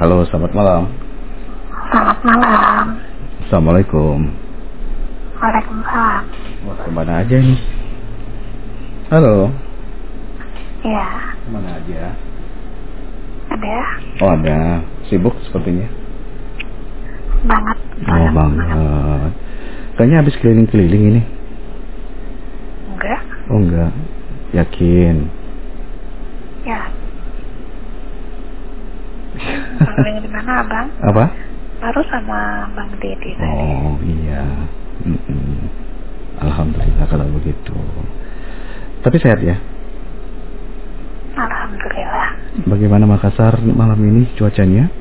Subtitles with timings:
[0.00, 0.82] Halo, selamat malam.
[1.92, 2.84] Selamat malam.
[3.44, 4.18] Assalamualaikum.
[5.36, 6.22] Waalaikumsalam.
[6.64, 7.60] Wah, ke mana aja nih?
[9.12, 9.52] Halo.
[10.80, 12.02] Iya, Ke mana aja?
[13.50, 13.76] ada
[14.22, 14.58] Oh ada.
[15.10, 15.84] Sibuk sepertinya.
[17.40, 17.76] banget.
[18.04, 18.68] Oh banget.
[19.96, 21.22] Kayaknya habis keliling-keliling ini.
[22.88, 23.20] Enggak,
[23.52, 23.92] Oh enggak.
[24.56, 25.28] Yakin.
[26.64, 26.80] ya.
[29.80, 30.88] Di mana abang?
[31.00, 31.24] Apa?
[31.80, 33.48] Baru sama Bang Dedi tadi.
[33.48, 34.44] Oh iya.
[35.00, 35.56] Mm-mm.
[36.44, 37.72] Alhamdulillah kalau begitu.
[39.00, 39.56] Tapi sehat ya.
[41.40, 42.28] Alhamdulillah.
[42.68, 44.92] Bagaimana Makassar malam ini cuacanya?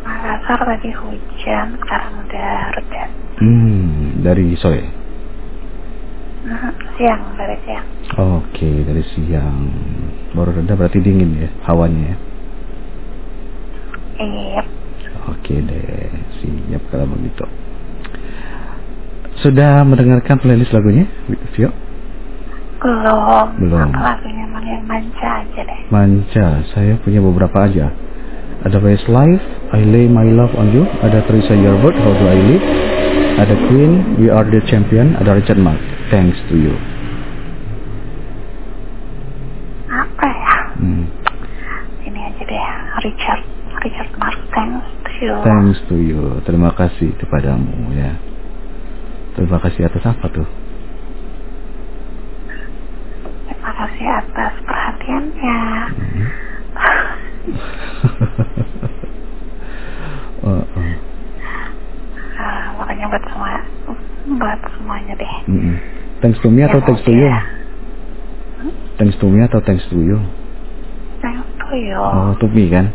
[0.00, 3.04] Makassar tadi hujan, sekarang udah reda.
[3.44, 4.88] Hmm, dari sore.
[6.42, 7.86] Mhm, Siang, dari siang.
[8.16, 9.68] Oke, dari siang.
[10.32, 12.31] Baru reda berarti dingin ya hawanya ya.
[15.30, 16.10] Oke deh,
[16.42, 17.46] siap kalau begitu.
[19.42, 21.06] Sudah mendengarkan playlist lagunya,
[21.54, 21.70] Vio?
[22.82, 23.46] belum.
[23.62, 23.88] Belum.
[23.94, 25.80] Apa lagunya yang manca aja deh.
[25.90, 27.94] Manca, saya punya beberapa aja.
[28.62, 29.42] Ada Westlife,
[29.74, 32.66] I Lay My Love On You, ada Teresa Yerbert, How Do I Live,
[33.42, 35.82] ada Queen, We Are The Champion, ada Richard Mark,
[36.14, 36.74] Thanks To You.
[39.90, 40.56] Apa ya?
[40.78, 41.04] Hmm.
[42.06, 42.66] Ini aja deh,
[43.02, 43.42] Richard.
[43.82, 44.10] Richard
[45.22, 48.18] Thanks To You, terima kasih kepadamu ya.
[49.38, 50.48] Terima kasih atas apa tuh?
[53.46, 55.58] Terima kasih atas perhatiannya.
[60.42, 60.90] Oh, oh.
[62.34, 63.62] Ah, makanya buat semua,
[64.42, 65.34] buat semuanya deh.
[65.46, 65.78] Mm-mm.
[66.18, 67.30] Thanks to me atau Ya, thanks to you?
[67.30, 67.38] ya.
[68.98, 70.18] Thanks to me atau thanks to you?
[71.22, 71.94] Thanks to you.
[71.94, 72.90] Oh, to me kan?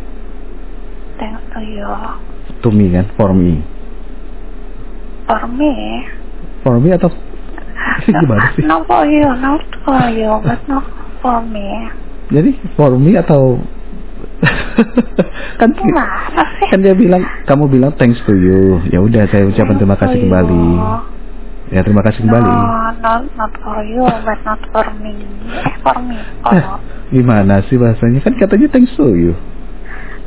[1.58, 3.06] Thanks to me kan?
[3.18, 3.62] For me.
[5.26, 5.74] For me.
[6.62, 7.10] For me atau
[8.22, 8.64] gimana sih?
[8.66, 10.86] No for you, not for you, but not
[11.22, 11.90] for me.
[12.30, 13.62] Jadi for me atau
[15.62, 15.92] kan sih?
[16.70, 18.82] kan dia bilang kamu bilang thanks to you.
[18.90, 20.66] Ya udah saya ucapkan terima kasih kembali.
[21.74, 22.48] Ya terima kasih kembali.
[22.48, 25.14] No, not, not for you, but not for me.
[25.52, 26.18] Eh, for me.
[26.48, 26.80] Oh,
[27.12, 28.24] gimana sih bahasanya?
[28.24, 29.34] Kan katanya thanks to you.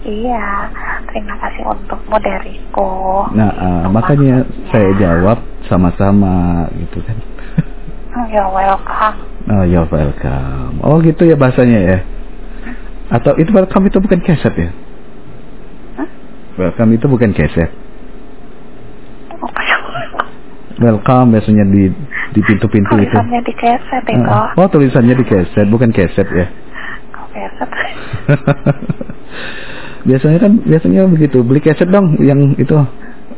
[0.01, 0.73] Iya,
[1.09, 2.91] terima kasih untukmu dariku.
[3.33, 7.17] Nah, ah, makanya saya jawab sama-sama gitu kan.
[8.31, 9.17] You're welcome.
[9.49, 10.83] Oh, you're welcome.
[10.83, 11.99] Oh, gitu ya bahasanya ya.
[13.11, 14.71] Atau itu welcome itu bukan keset ya?
[15.99, 16.09] Hah?
[16.59, 17.71] Welcome itu bukan keset.
[19.41, 19.83] Yang
[20.83, 21.27] welcome?
[21.35, 21.91] Biasanya di
[22.31, 23.11] di pintu-pintu itu.
[23.11, 24.27] Tulisannya di keset itu.
[24.27, 26.47] Ah, Oh, tulisannya di keset, bukan keset ya.
[27.15, 27.71] Kok keset?
[30.05, 32.77] biasanya kan biasanya begitu, beli keset dong yang itu.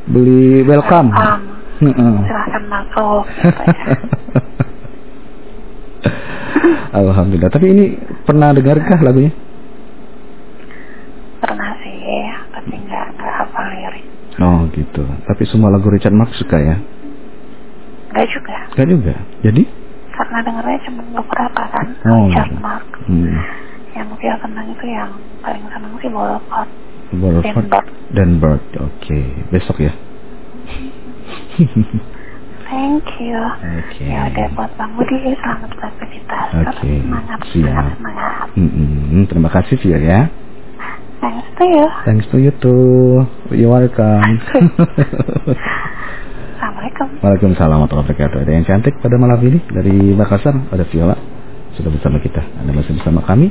[0.09, 1.15] Beli welcome.
[1.83, 3.25] Silahkan masuk.
[3.43, 3.95] Ya.
[7.03, 7.51] Alhamdulillah.
[7.51, 7.85] Tapi ini
[8.27, 9.33] pernah dengarkah lagunya?
[11.41, 11.97] Pernah sih,
[12.53, 14.05] tapi nggak nggak hafal lirik.
[14.39, 15.03] Oh gitu.
[15.27, 16.77] Tapi semua lagu Richard Marx suka ya?
[18.13, 19.15] Nggak juga, Enggak juga.
[19.41, 19.63] Jadi?
[20.13, 21.87] karena dengarnya cuma beberapa kan.
[22.05, 22.53] Oh, Richard.
[22.61, 22.85] Mark.
[23.09, 23.33] Hmm.
[24.03, 25.15] Yang dia senang itu yang
[25.47, 26.11] paling senang sih.
[26.11, 26.67] Wolford
[28.11, 28.59] dan Bird.
[28.83, 29.19] Oke,
[29.55, 29.95] besok ya.
[32.73, 33.37] Thank you.
[33.63, 34.09] Oke.
[34.11, 36.47] Ya udah buat Bang Budi selamat beraktivitas.
[36.51, 37.69] Terus Oke, Semangat, siap.
[37.69, 38.47] semangat, semangat.
[38.59, 40.33] Mm-mm, terima kasih Vio ya.
[41.23, 41.87] Thanks to you.
[42.03, 43.23] Thanks to you too.
[43.55, 44.25] You welcome.
[46.59, 47.07] Assalamualaikum.
[47.23, 48.39] Waalaikumsalam warahmatullahi wabarakatuh.
[48.43, 51.15] Ada yang cantik pada malam ini dari Makassar, ada Viola
[51.77, 52.43] sudah bersama kita.
[52.61, 53.49] Anda masih bersama kami